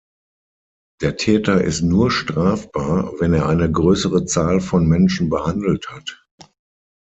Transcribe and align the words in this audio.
Der 1.01 1.15
Täter 1.15 1.63
ist 1.63 1.83
nur 1.83 2.09
strafbar, 2.09 3.13
wenn 3.19 3.33
er 3.35 3.47
eine 3.47 3.71
größere 3.71 4.25
Zahl 4.25 4.59
von 4.59 4.87
Menschen 4.87 5.29
behandelt 5.29 5.91
hat. 5.91 6.25